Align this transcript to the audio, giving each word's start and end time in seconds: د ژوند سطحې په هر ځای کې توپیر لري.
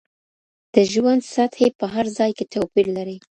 د 0.73 0.75
ژوند 0.91 1.21
سطحې 1.33 1.67
په 1.79 1.85
هر 1.93 2.05
ځای 2.17 2.31
کې 2.37 2.45
توپیر 2.53 2.87
لري. 2.97 3.17